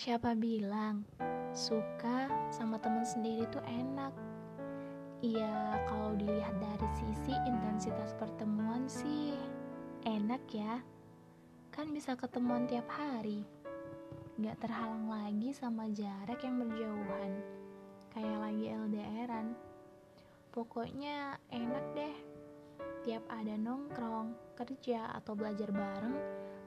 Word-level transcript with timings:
Siapa 0.00 0.32
bilang 0.32 1.04
suka 1.52 2.24
sama 2.48 2.80
teman 2.80 3.04
sendiri 3.04 3.44
tuh 3.52 3.60
enak? 3.68 4.16
Iya, 5.20 5.76
kalau 5.84 6.16
dilihat 6.16 6.56
dari 6.56 6.88
sisi 6.96 7.36
intensitas 7.44 8.16
pertemuan 8.16 8.88
sih 8.88 9.36
enak 10.08 10.40
ya. 10.56 10.80
Kan 11.68 11.92
bisa 11.92 12.16
ketemuan 12.16 12.64
tiap 12.64 12.88
hari. 12.88 13.44
Gak 14.40 14.64
terhalang 14.64 15.04
lagi 15.12 15.52
sama 15.52 15.92
jarak 15.92 16.40
yang 16.48 16.56
berjauhan. 16.64 17.36
Kayak 18.16 18.38
lagi 18.40 18.64
LDRan. 18.72 19.52
Pokoknya 20.48 21.36
enak 21.52 21.84
deh. 21.92 22.16
Tiap 23.04 23.28
ada 23.28 23.52
nongkrong, 23.52 24.56
kerja, 24.56 25.12
atau 25.12 25.36
belajar 25.36 25.68
bareng, 25.68 26.16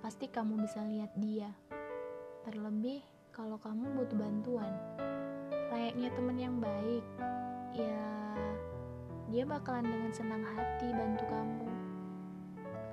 pasti 0.05 0.29
kamu 0.29 0.69
bisa 0.69 0.85
lihat 0.85 1.09
dia. 1.17 1.49
Terlebih 2.45 3.12
kalau 3.33 3.57
kamu 3.57 3.97
butuh 3.97 4.17
bantuan. 4.17 4.73
Layaknya 5.73 6.09
teman 6.13 6.37
yang 6.37 6.55
baik, 6.61 7.01
ya 7.73 8.05
dia 9.33 9.43
bakalan 9.49 9.89
dengan 9.89 10.13
senang 10.13 10.45
hati 10.45 10.93
bantu 10.93 11.25
kamu. 11.25 11.69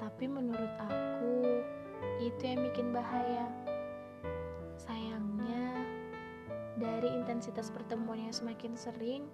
Tapi 0.01 0.24
menurut 0.24 0.73
aku, 0.80 1.60
itu 2.24 2.41
yang 2.41 2.65
bikin 2.73 2.88
bahaya. 2.88 3.52
Sayangnya, 4.80 5.84
dari 6.80 7.12
intensitas 7.12 7.68
pertemuan 7.68 8.24
yang 8.24 8.32
semakin 8.32 8.73
sering, 8.80 9.29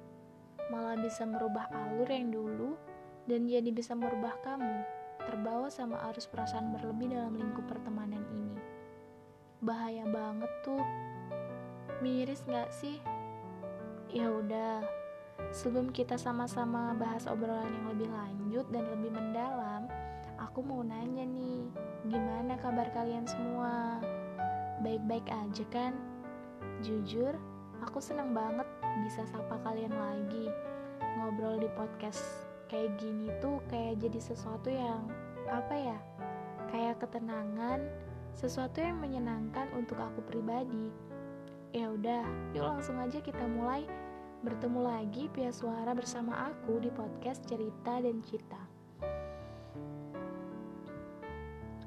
malah 0.74 0.98
bisa 0.98 1.22
merubah 1.22 1.70
alur 1.70 2.10
yang 2.10 2.34
dulu 2.34 2.74
dan 3.30 3.46
jadi 3.46 3.70
bisa 3.70 3.94
merubah 3.94 4.34
kamu 4.42 4.82
terbawa 5.22 5.70
sama 5.70 6.02
arus 6.10 6.26
perasaan 6.26 6.74
berlebih 6.74 7.14
dalam 7.14 7.34
ini 7.38 7.50
bahaya 9.66 10.06
banget 10.06 10.52
tuh. 10.62 10.84
Miris 11.98 12.46
nggak 12.46 12.70
sih? 12.70 13.02
Ya 14.14 14.30
udah 14.30 14.86
sebelum 15.50 15.90
kita 15.90 16.14
sama-sama 16.14 16.94
bahas 16.94 17.26
obrolan 17.26 17.68
yang 17.68 17.86
lebih 17.90 18.08
lanjut 18.08 18.66
dan 18.70 18.86
lebih 18.94 19.10
mendalam 19.12 19.90
aku 20.40 20.64
mau 20.64 20.80
nanya 20.80 21.24
nih 21.24 21.68
gimana 22.08 22.54
kabar 22.62 22.88
kalian 22.94 23.26
semua? 23.26 24.00
Baik-baik 24.80 25.26
aja 25.28 25.64
kan? 25.68 25.92
Jujur 26.84 27.34
aku 27.82 27.98
senang 28.00 28.32
banget 28.32 28.68
bisa 29.04 29.24
sapa 29.28 29.58
kalian 29.66 29.92
lagi. 29.92 30.48
Ngobrol 31.18 31.60
di 31.60 31.68
podcast 31.74 32.22
kayak 32.68 32.96
gini 33.00 33.32
tuh 33.40 33.60
kayak 33.72 34.00
jadi 34.00 34.20
sesuatu 34.20 34.68
yang 34.68 35.08
apa 35.48 35.74
ya 35.74 35.98
kayak 36.72 36.98
ketenangan 37.00 37.86
sesuatu 38.36 38.84
yang 38.84 39.00
menyenangkan 39.00 39.72
untuk 39.72 39.96
aku 39.96 40.20
pribadi. 40.28 40.92
Ya 41.72 41.88
udah, 41.88 42.24
yuk 42.52 42.68
langsung 42.68 43.00
aja 43.00 43.16
kita 43.24 43.48
mulai 43.48 43.88
bertemu 44.44 44.80
lagi 44.84 45.32
via 45.32 45.48
suara 45.48 45.96
bersama 45.96 46.52
aku 46.52 46.76
di 46.84 46.92
podcast 46.92 47.40
Cerita 47.48 47.96
dan 47.96 48.20
Cita. 48.20 48.60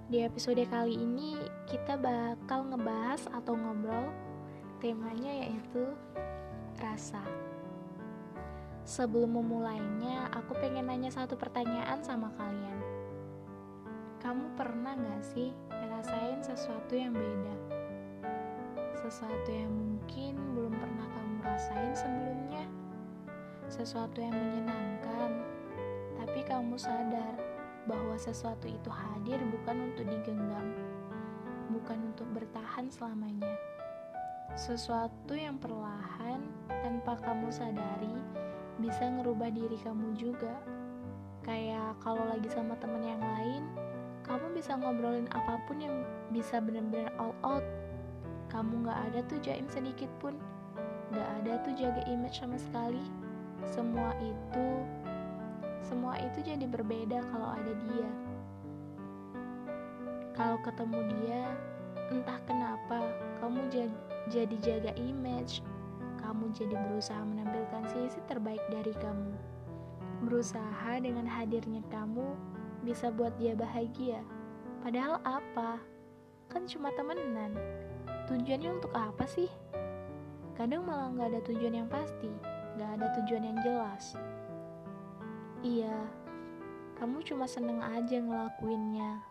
Di 0.10 0.26
episode 0.26 0.66
kali 0.66 0.98
ini 0.98 1.38
kita 1.70 1.94
bakal 2.02 2.66
ngebahas 2.74 3.30
atau 3.30 3.54
ngobrol 3.54 4.10
temanya 4.82 5.46
yaitu 5.46 5.86
rasa. 6.82 7.22
Sebelum 8.90 9.38
memulainya, 9.38 10.34
aku 10.34 10.58
pengen 10.58 10.90
nanya 10.90 11.14
satu 11.14 11.38
pertanyaan 11.38 12.02
sama 12.02 12.34
kalian. 12.34 12.79
Kamu 14.20 14.52
pernah 14.60 15.00
gak 15.00 15.24
sih 15.24 15.56
ngerasain 15.72 16.44
sesuatu 16.44 16.92
yang 16.92 17.16
beda? 17.16 17.56
Sesuatu 19.00 19.48
yang 19.48 19.72
mungkin 19.72 20.36
belum 20.60 20.76
pernah 20.76 21.08
kamu 21.08 21.36
rasain 21.48 21.96
sebelumnya? 21.96 22.68
Sesuatu 23.72 24.20
yang 24.20 24.36
menyenangkan, 24.36 25.40
tapi 26.20 26.44
kamu 26.44 26.76
sadar 26.76 27.40
bahwa 27.88 28.20
sesuatu 28.20 28.68
itu 28.68 28.92
hadir 28.92 29.40
bukan 29.56 29.88
untuk 29.88 30.04
digenggam, 30.04 30.68
bukan 31.72 32.12
untuk 32.12 32.28
bertahan 32.36 32.92
selamanya. 32.92 33.56
Sesuatu 34.60 35.32
yang 35.32 35.56
perlahan 35.64 36.44
tanpa 36.68 37.16
kamu 37.24 37.48
sadari 37.56 38.20
bisa 38.84 39.08
ngerubah 39.08 39.48
diri 39.48 39.80
kamu 39.80 40.12
juga. 40.20 40.60
Kayak 41.40 41.96
kalau 42.04 42.28
lagi 42.28 42.52
sama 42.52 42.76
temen 42.84 43.00
yang 43.00 43.24
lain, 43.24 43.64
kamu 44.30 44.54
bisa 44.54 44.78
ngobrolin 44.78 45.26
apa 45.34 45.58
pun 45.66 45.82
yang 45.82 46.06
bisa 46.30 46.62
benar-benar 46.62 47.10
all 47.18 47.34
out. 47.42 47.66
Kamu 48.54 48.86
gak 48.86 49.10
ada 49.10 49.20
tuh 49.26 49.42
jaim 49.42 49.66
sedikit 49.66 50.10
pun. 50.22 50.38
Gak 51.10 51.26
ada 51.42 51.58
tuh 51.66 51.74
jaga 51.74 52.06
image 52.06 52.38
sama 52.38 52.62
sekali. 52.62 53.02
Semua 53.66 54.14
itu 54.22 54.68
semua 55.82 56.14
itu 56.22 56.46
jadi 56.46 56.70
berbeda 56.70 57.26
kalau 57.34 57.58
ada 57.58 57.74
dia. 57.90 58.10
Kalau 60.38 60.62
ketemu 60.62 61.00
dia 61.18 61.42
entah 62.14 62.38
kenapa 62.46 63.10
kamu 63.42 63.66
jadi 64.30 64.56
jaga 64.62 64.94
image. 64.94 65.66
Kamu 66.22 66.54
jadi 66.54 66.78
berusaha 66.78 67.26
menampilkan 67.26 67.90
sisi 67.90 68.22
terbaik 68.30 68.62
dari 68.70 68.94
kamu. 68.94 69.34
Berusaha 70.22 71.02
dengan 71.02 71.26
hadirnya 71.26 71.82
kamu 71.90 72.38
bisa 72.84 73.12
buat 73.12 73.36
dia 73.40 73.56
bahagia. 73.56 74.24
Padahal 74.84 75.20
apa? 75.28 75.80
Kan 76.48 76.66
cuma 76.66 76.90
temenan. 76.96 77.54
Tujuannya 78.30 78.70
untuk 78.80 78.94
apa 78.96 79.26
sih? 79.28 79.50
Kadang 80.56 80.84
malah 80.88 81.12
nggak 81.16 81.30
ada 81.36 81.42
tujuan 81.48 81.76
yang 81.84 81.90
pasti, 81.90 82.32
nggak 82.76 82.92
ada 83.00 83.08
tujuan 83.22 83.44
yang 83.48 83.58
jelas. 83.64 84.16
Iya, 85.60 85.96
kamu 87.00 87.24
cuma 87.24 87.48
seneng 87.48 87.80
aja 87.80 88.20
ngelakuinnya. 88.20 89.24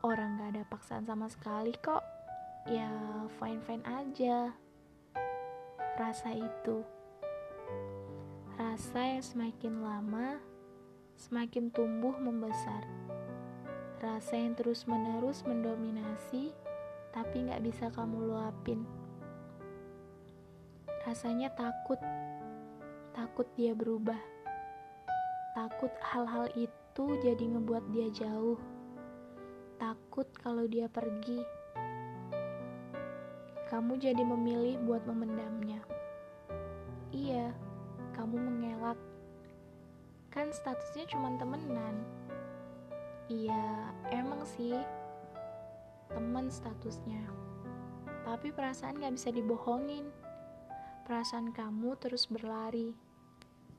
Orang 0.00 0.40
gak 0.40 0.56
ada 0.56 0.64
paksaan 0.72 1.04
sama 1.04 1.28
sekali 1.28 1.76
kok. 1.84 2.00
Ya, 2.64 2.88
fine-fine 3.36 3.84
aja. 3.84 4.56
Rasa 6.00 6.32
itu. 6.32 6.80
Rasa 8.56 9.00
yang 9.04 9.24
semakin 9.24 9.84
lama 9.84 10.40
semakin 11.16 11.72
tumbuh 11.72 12.12
membesar. 12.20 12.84
Rasa 13.96 14.36
yang 14.36 14.52
terus-menerus 14.52 15.40
mendominasi, 15.48 16.52
tapi 17.10 17.48
gak 17.48 17.64
bisa 17.64 17.88
kamu 17.88 18.28
luapin. 18.28 18.84
Rasanya 21.08 21.48
takut, 21.56 21.96
takut 23.16 23.48
dia 23.56 23.72
berubah. 23.72 24.20
Takut 25.56 25.88
hal-hal 26.04 26.52
itu 26.52 27.04
jadi 27.24 27.44
ngebuat 27.56 27.88
dia 27.96 28.12
jauh. 28.12 28.60
Takut 29.80 30.28
kalau 30.36 30.68
dia 30.68 30.84
pergi. 30.92 31.40
Kamu 33.72 33.96
jadi 33.96 34.20
memilih 34.20 34.76
buat 34.84 35.02
memendamnya. 35.08 35.80
Iya, 37.16 37.56
kamu 38.12 38.36
mengelak 38.36 39.00
kan 40.36 40.52
statusnya 40.52 41.08
cuma 41.08 41.32
temenan. 41.40 42.04
Iya 43.32 43.88
emang 44.12 44.44
sih 44.44 44.76
temen 46.12 46.52
statusnya. 46.52 47.24
Tapi 48.20 48.52
perasaan 48.52 49.00
gak 49.00 49.16
bisa 49.16 49.32
dibohongin. 49.32 50.04
Perasaan 51.08 51.56
kamu 51.56 51.96
terus 51.96 52.28
berlari 52.28 52.92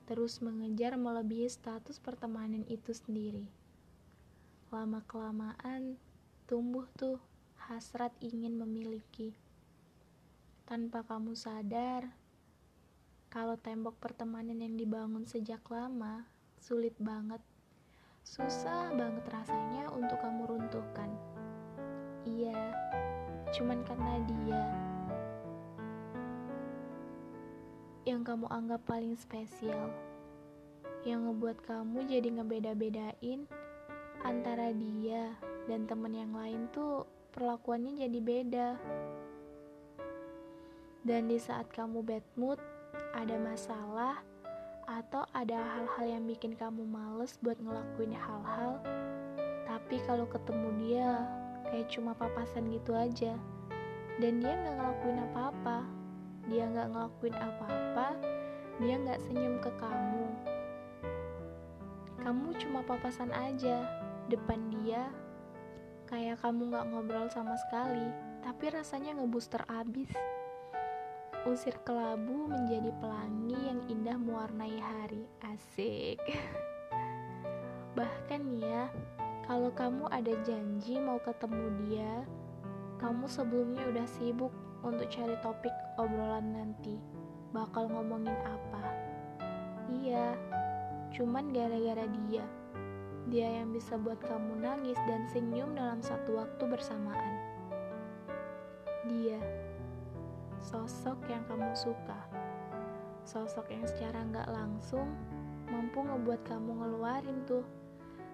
terus 0.07 0.39
mengejar 0.39 0.95
melebihi 0.95 1.51
status 1.51 1.99
pertemanan 2.01 2.65
itu 2.71 2.95
sendiri. 2.95 3.45
Lama 4.73 5.03
kelamaan 5.05 5.99
tumbuh 6.49 6.89
tuh 6.97 7.21
hasrat 7.69 8.15
ingin 8.17 8.57
memiliki. 8.57 9.37
Tanpa 10.65 11.05
kamu 11.05 11.37
sadar 11.37 12.17
kalau 13.29 13.59
tembok 13.59 13.99
pertemanan 14.01 14.63
yang 14.63 14.79
dibangun 14.79 15.27
sejak 15.27 15.61
lama 15.67 16.36
sulit 16.57 16.93
banget, 16.97 17.39
susah 18.25 18.91
banget 18.93 19.25
rasanya 19.29 19.87
untuk 19.93 20.19
kamu 20.19 20.43
runtuhkan. 20.49 21.09
Iya, 22.27 22.75
cuman 23.55 23.85
karena 23.87 24.15
dia 24.27 24.63
yang 28.07 28.23
kamu 28.23 28.47
anggap 28.47 28.83
paling 28.87 29.15
spesial, 29.19 29.91
yang 31.03 31.27
ngebuat 31.27 31.59
kamu 31.63 32.07
jadi 32.07 32.39
ngebeda-bedain 32.39 33.47
antara 34.23 34.71
dia 34.71 35.35
dan 35.67 35.83
temen 35.87 36.15
yang 36.15 36.31
lain 36.31 36.71
tuh 36.71 37.03
perlakuannya 37.35 37.99
jadi 38.07 38.19
beda. 38.23 38.69
Dan 41.07 41.31
di 41.31 41.39
saat 41.39 41.71
kamu 41.71 42.03
bad 42.03 42.25
mood, 42.35 42.59
ada 43.15 43.35
masalah, 43.39 44.19
atau 44.87 45.27
ada 45.35 45.59
hal-hal 45.59 46.05
yang 46.17 46.23
bikin 46.23 46.55
kamu 46.55 46.87
males 46.87 47.35
buat 47.43 47.59
ngelakuin 47.59 48.15
hal-hal? 48.15 48.79
Tapi 49.67 49.99
kalau 50.07 50.23
ketemu 50.31 50.69
dia 50.79 51.09
kayak 51.67 51.91
cuma 51.91 52.15
papasan 52.15 52.71
gitu 52.71 52.95
aja. 52.95 53.35
Dan 54.17 54.39
dia 54.39 54.55
nggak 54.55 54.75
ngelakuin 54.79 55.19
apa-apa. 55.29 55.77
Dia 56.47 56.63
nggak 56.71 56.89
ngelakuin 56.95 57.35
apa-apa 57.35 58.07
dia 58.77 58.93
nggak 58.93 59.21
senyum 59.25 59.57
ke 59.57 59.71
kamu. 59.81 60.25
Kamu 62.21 62.47
cuma 62.61 62.79
papasan 62.85 63.33
aja 63.33 63.83
depan 64.29 64.69
dia. 64.69 65.09
Kayak 66.07 66.39
kamu 66.39 66.71
nggak 66.71 66.87
ngobrol 66.87 67.27
sama 67.27 67.59
sekali 67.67 68.27
tapi 68.47 68.71
rasanya 68.71 69.11
ngebooster 69.19 69.59
abis 69.67 70.07
usir 71.49 71.75
kelabu 71.87 72.47
menjadi 72.51 72.91
pelangi 72.99 73.57
yang 73.57 73.79
indah 73.87 74.17
mewarnai 74.19 74.77
hari 74.77 75.23
asik 75.47 76.19
bahkan 77.97 78.43
ya 78.59 78.91
kalau 79.47 79.71
kamu 79.71 80.05
ada 80.11 80.35
janji 80.43 80.99
mau 80.99 81.17
ketemu 81.23 81.65
dia 81.87 82.13
kamu 82.97 83.29
sebelumnya 83.29 83.85
udah 83.93 84.07
sibuk 84.09 84.49
untuk 84.81 85.05
cari 85.09 85.37
topik 85.41 85.73
obrolan 85.97 86.53
nanti. 86.53 86.97
Bakal 87.53 87.89
ngomongin 87.89 88.35
apa? 88.45 88.83
Iya, 89.89 90.35
cuman 91.15 91.53
gara-gara 91.53 92.05
dia. 92.25 92.45
Dia 93.27 93.61
yang 93.61 93.71
bisa 93.75 93.99
buat 93.99 94.19
kamu 94.23 94.65
nangis 94.65 94.99
dan 95.05 95.29
senyum 95.31 95.77
dalam 95.77 96.01
satu 96.03 96.41
waktu 96.41 96.63
bersamaan. 96.65 97.35
Dia, 99.07 99.39
sosok 100.67 101.31
yang 101.31 101.47
kamu 101.47 101.71
suka. 101.71 102.19
Sosok 103.23 103.71
yang 103.71 103.87
secara 103.87 104.19
nggak 104.27 104.51
langsung 104.51 105.07
mampu 105.71 106.03
ngebuat 106.03 106.43
kamu 106.43 106.83
ngeluarin 106.83 107.39
tuh 107.47 107.63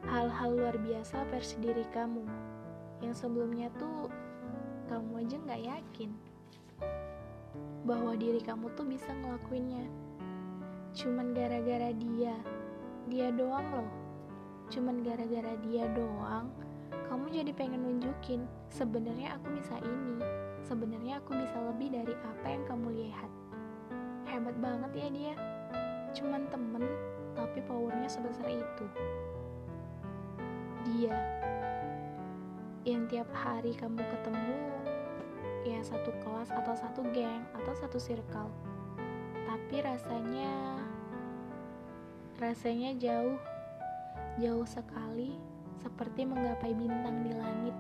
hal-hal 0.10 0.58
luar 0.58 0.74
biasa 0.82 1.30
versi 1.30 1.62
diri 1.62 1.86
kamu 1.94 2.26
yang 3.06 3.14
sebelumnya 3.14 3.70
tuh 3.78 4.10
kamu 4.90 5.22
aja 5.22 5.38
nggak 5.46 5.62
yakin 5.62 6.12
bahwa 7.86 8.18
diri 8.18 8.42
kamu 8.42 8.74
tuh 8.74 8.86
bisa 8.90 9.14
ngelakuinnya. 9.14 9.86
Cuman 10.98 11.38
gara-gara 11.38 11.94
dia, 11.94 12.34
dia 13.14 13.30
doang 13.30 13.68
loh. 13.70 13.92
Cuman 14.74 15.06
gara-gara 15.06 15.54
dia 15.70 15.86
doang, 15.94 16.50
kamu 17.12 17.30
jadi 17.30 17.52
pengen 17.54 17.86
nunjukin 17.86 18.50
sebenarnya 18.74 19.38
aku 19.38 19.54
bisa 19.54 19.78
ini. 19.86 20.18
Sebenarnya 20.64 21.20
aku 21.20 21.36
bisa 21.36 21.60
lebih 21.60 21.92
dari 21.92 22.16
apa 22.16 22.48
yang 22.48 22.64
kamu 22.66 22.88
lihat. 22.96 23.32
Hebat 24.28 24.56
banget 24.64 24.92
ya 24.96 25.08
dia. 25.12 25.36
Cuman 26.16 26.48
temen, 26.48 26.84
tapi 27.36 27.60
powernya 27.68 28.08
sebesar 28.08 28.48
itu. 28.48 28.86
Dia 30.88 31.16
yang 32.84 33.08
tiap 33.08 33.32
hari 33.32 33.72
kamu 33.80 34.04
ketemu 34.04 34.60
ya 35.64 35.80
satu 35.80 36.12
kelas 36.20 36.52
atau 36.52 36.76
satu 36.76 37.00
geng 37.16 37.48
atau 37.56 37.72
satu 37.72 37.96
circle 37.96 38.52
tapi 39.48 39.80
rasanya 39.80 40.52
rasanya 42.44 42.92
jauh 43.00 43.40
jauh 44.36 44.68
sekali 44.68 45.40
seperti 45.80 46.28
menggapai 46.28 46.76
bintang 46.76 47.24
di 47.24 47.32
langit 47.32 47.76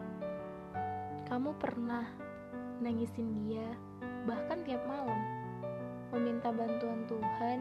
kamu 1.27 1.51
pernah 1.59 2.07
nangisin 2.83 3.31
dia 3.47 3.67
bahkan 4.27 4.59
tiap 4.67 4.83
malam 4.83 5.19
meminta 6.11 6.51
bantuan 6.51 7.07
Tuhan 7.07 7.59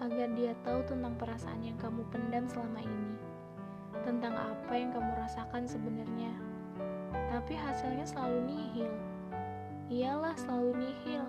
agar 0.00 0.28
dia 0.38 0.54
tahu 0.62 0.80
tentang 0.86 1.14
perasaan 1.18 1.62
yang 1.62 1.78
kamu 1.78 2.02
pendam 2.14 2.46
selama 2.46 2.82
ini 2.82 3.14
tentang 4.04 4.36
apa 4.36 4.72
yang 4.76 4.92
kamu 4.92 5.10
rasakan 5.16 5.64
sebenarnya. 5.64 6.30
Tapi 7.32 7.56
hasilnya 7.56 8.04
selalu 8.04 8.38
nihil. 8.46 8.92
Iyalah 9.88 10.36
selalu 10.36 10.70
nihil. 10.84 11.24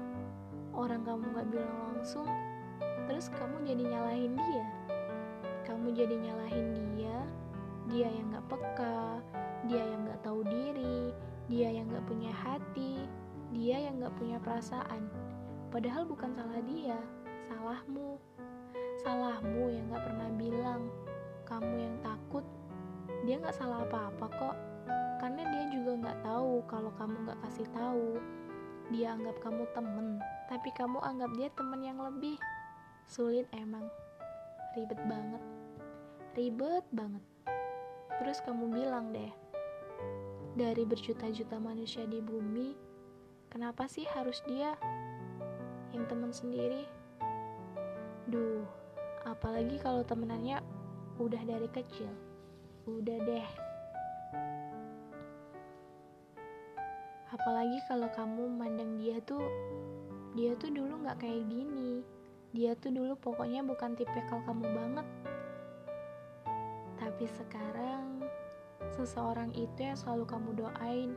Orang 0.76 1.08
kamu 1.08 1.24
gak 1.32 1.48
bilang 1.56 1.80
langsung, 1.94 2.28
terus 3.08 3.32
kamu 3.32 3.64
jadi 3.64 3.84
nyalahin 3.96 4.36
dia. 4.36 4.66
Kamu 5.64 5.96
jadi 5.96 6.16
nyalahin 6.20 6.68
dia, 6.76 7.18
dia 7.88 8.08
yang 8.12 8.36
gak 8.36 8.48
peka, 8.52 9.24
dia 9.72 9.82
yang 9.88 10.04
gak 10.04 10.20
tahu 10.20 10.44
diri, 10.44 11.16
dia 11.46 11.70
yang 11.70 11.86
gak 11.94 12.06
punya 12.10 12.34
hati, 12.34 13.06
dia 13.54 13.78
yang 13.86 14.02
gak 14.02 14.18
punya 14.18 14.42
perasaan. 14.42 15.06
Padahal 15.70 16.10
bukan 16.10 16.34
salah 16.34 16.62
dia, 16.66 16.98
salahmu. 17.46 18.18
Salahmu 19.06 19.70
yang 19.70 19.86
gak 19.94 20.06
pernah 20.10 20.30
bilang, 20.34 20.90
kamu 21.46 21.74
yang 21.78 21.96
takut. 22.02 22.46
Dia 23.26 23.38
nggak 23.42 23.58
salah 23.58 23.86
apa-apa 23.86 24.26
kok 24.38 24.58
karena 25.22 25.42
dia 25.50 25.66
juga 25.74 25.92
nggak 25.98 26.20
tahu 26.22 26.62
kalau 26.70 26.92
kamu 26.98 27.16
nggak 27.26 27.40
kasih 27.46 27.68
tahu. 27.74 28.18
Dia 28.94 29.18
anggap 29.18 29.42
kamu 29.42 29.66
temen 29.74 30.22
tapi 30.46 30.70
kamu 30.78 31.02
anggap 31.02 31.32
dia 31.38 31.50
temen 31.54 31.82
yang 31.82 31.98
lebih. 32.02 32.38
Sulit 33.06 33.46
emang. 33.54 33.86
Ribet 34.74 35.02
banget. 35.06 35.42
Ribet 36.38 36.86
banget. 36.94 37.24
Terus 38.22 38.42
kamu 38.46 38.74
bilang 38.74 39.14
deh 39.14 39.34
dari 40.56 40.88
berjuta-juta 40.88 41.60
manusia 41.60 42.08
di 42.08 42.24
bumi 42.24 42.72
kenapa 43.52 43.88
sih 43.92 44.08
harus 44.16 44.40
dia 44.48 44.76
yang 45.92 46.08
temen 46.08 46.32
sendiri? 46.32 46.88
Duh 48.32 48.64
apalagi 49.26 49.82
kalau 49.82 50.06
temenannya 50.06 50.62
udah 51.20 51.42
dari 51.44 51.68
kecil. 51.72 52.08
Udah 52.86 53.18
deh. 53.26 53.48
Apalagi 57.34 57.80
kalau 57.90 58.08
kamu 58.14 58.44
mandang 58.48 58.96
dia 59.02 59.20
tuh 59.26 59.44
dia 60.38 60.56
tuh 60.56 60.72
dulu 60.72 61.04
nggak 61.04 61.20
kayak 61.26 61.44
gini. 61.50 62.06
Dia 62.56 62.78
tuh 62.80 62.96
dulu 62.96 63.20
pokoknya 63.20 63.66
bukan 63.66 63.98
tipikal 64.00 64.40
kamu 64.48 64.68
banget. 64.72 65.08
Tapi 66.96 67.26
sekarang 67.28 68.15
seseorang 68.94 69.50
itu 69.58 69.80
yang 69.82 69.98
selalu 69.98 70.30
kamu 70.30 70.50
doain 70.54 71.12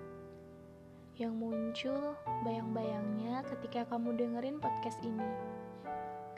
yang 1.19 1.35
muncul 1.37 2.17
bayang-bayangnya 2.47 3.45
ketika 3.53 3.85
kamu 3.91 4.15
dengerin 4.15 4.63
podcast 4.63 4.97
ini 5.05 5.29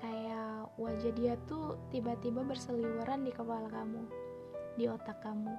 kayak 0.01 0.73
wajah 0.81 1.13
dia 1.13 1.37
tuh 1.47 1.77
tiba-tiba 1.95 2.43
berseliweran 2.43 3.23
di 3.23 3.31
kepala 3.31 3.69
kamu 3.69 4.31
di 4.81 4.89
otak 4.89 5.21
kamu. 5.21 5.53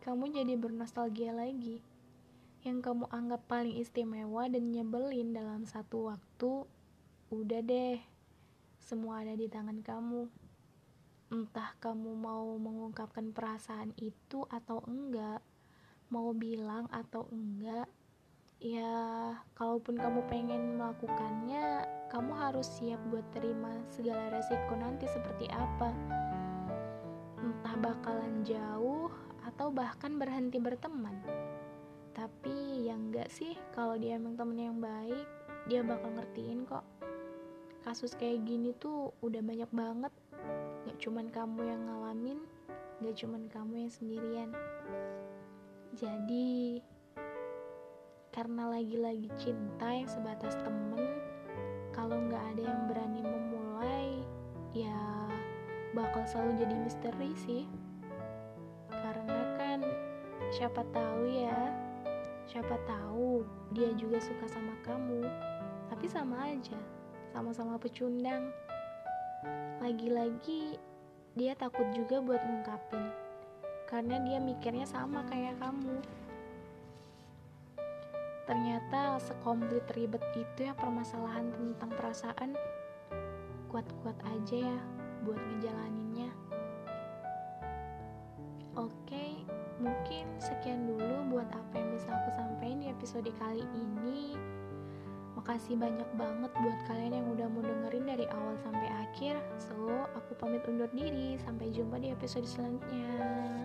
Kamu 0.00 0.24
jadi 0.32 0.56
bernostalgia 0.56 1.36
lagi. 1.36 1.84
Yang 2.64 2.78
kamu 2.80 3.04
anggap 3.12 3.44
paling 3.44 3.76
istimewa 3.76 4.48
dan 4.48 4.72
nyebelin 4.72 5.36
dalam 5.36 5.68
satu 5.68 6.08
waktu, 6.12 6.64
udah 7.28 7.60
deh, 7.60 8.00
semua 8.80 9.20
ada 9.20 9.36
di 9.36 9.48
tangan 9.52 9.84
kamu. 9.84 10.28
Entah 11.32 11.76
kamu 11.80 12.16
mau 12.16 12.56
mengungkapkan 12.60 13.32
perasaan 13.32 13.92
itu 14.00 14.44
atau 14.48 14.84
enggak, 14.84 15.40
mau 16.12 16.32
bilang 16.36 16.88
atau 16.92 17.28
enggak, 17.32 17.88
ya 18.60 19.32
kalaupun 19.56 19.96
kamu 19.96 20.20
pengen 20.28 20.76
melakukannya, 20.76 21.84
kamu 22.12 22.32
harus 22.36 22.68
siap 22.76 23.00
buat 23.08 23.24
terima 23.32 23.72
segala 23.92 24.32
resiko 24.32 24.76
nanti 24.76 25.08
seperti 25.08 25.48
apa 25.50 25.90
entah 27.44 27.76
bakalan 27.76 28.40
jauh 28.40 29.12
atau 29.44 29.68
bahkan 29.68 30.16
berhenti 30.16 30.56
berteman. 30.56 31.20
Tapi 32.16 32.88
yang 32.88 33.12
enggak 33.12 33.28
sih, 33.28 33.52
kalau 33.76 34.00
dia 34.00 34.16
emang 34.16 34.38
temen 34.38 34.56
yang 34.56 34.78
baik, 34.80 35.28
dia 35.68 35.84
bakal 35.84 36.14
ngertiin 36.16 36.64
kok. 36.64 36.86
Kasus 37.84 38.16
kayak 38.16 38.48
gini 38.48 38.72
tuh 38.80 39.12
udah 39.20 39.42
banyak 39.44 39.70
banget. 39.74 40.12
Gak 40.84 40.96
cuman 41.00 41.26
kamu 41.32 41.60
yang 41.64 41.80
ngalamin, 41.88 42.38
gak 43.00 43.16
cuman 43.16 43.48
kamu 43.48 43.88
yang 43.88 43.92
sendirian. 43.92 44.50
Jadi, 45.96 46.82
karena 48.34 48.66
lagi-lagi 48.68 49.30
cinta 49.38 49.88
yang 49.88 50.10
sebatas 50.10 50.58
temen, 50.60 51.22
kalau 51.94 52.18
nggak 52.18 52.42
ada 52.52 52.62
yang 52.66 52.80
berani 52.90 53.22
memulai, 53.22 54.10
ya 54.74 54.98
bakal 55.94 56.26
selalu 56.26 56.66
jadi 56.66 56.74
misteri 56.82 57.30
sih. 57.46 57.64
Karena 58.90 59.40
kan 59.54 59.80
siapa 60.50 60.82
tahu 60.90 61.30
ya 61.30 61.70
siapa 62.50 62.76
tahu 62.84 63.46
dia 63.72 63.94
juga 63.94 64.18
suka 64.18 64.50
sama 64.50 64.74
kamu. 64.82 65.22
Tapi 65.88 66.06
sama 66.10 66.50
aja 66.50 66.76
sama-sama 67.30 67.78
pecundang 67.78 68.50
lagi-lagi 69.82 70.78
dia 71.34 71.52
takut 71.58 71.84
juga 71.92 72.22
buat 72.22 72.40
ngungkapin 72.44 73.04
karena 73.90 74.22
dia 74.22 74.38
mikirnya 74.38 74.86
sama 74.88 75.26
kayak 75.28 75.58
kamu 75.60 75.98
ternyata 78.44 79.16
sekomplit 79.24 79.84
ribet 79.96 80.20
itu 80.36 80.68
ya 80.68 80.76
permasalahan 80.76 81.48
tentang 81.52 81.90
perasaan 81.96 82.52
kuat-kuat 83.74 84.14
aja 84.22 84.70
ya 84.70 84.78
buat 85.24 85.40
ngejalaninnya. 85.40 86.30
Oke, 88.78 89.42
mungkin 89.80 90.28
sekian 90.38 90.86
dulu 90.86 91.34
buat 91.34 91.48
apa 91.50 91.74
yang 91.80 91.90
bisa 91.96 92.12
aku 92.12 92.30
sampaikan 92.38 92.78
di 92.84 92.88
episode 92.92 93.30
kali 93.40 93.66
ini. 93.74 94.38
Makasih 95.44 95.76
banyak 95.76 96.08
banget 96.16 96.48
buat 96.56 96.78
kalian 96.88 97.20
yang 97.20 97.28
udah 97.36 97.46
mau 97.52 97.60
dengerin 97.60 98.08
dari 98.08 98.24
awal 98.32 98.56
sampai 98.64 98.88
akhir. 98.88 99.36
So, 99.60 99.76
aku 100.16 100.32
pamit 100.40 100.64
undur 100.64 100.88
diri. 100.96 101.36
Sampai 101.36 101.68
jumpa 101.68 102.00
di 102.00 102.16
episode 102.16 102.48
selanjutnya. 102.48 103.63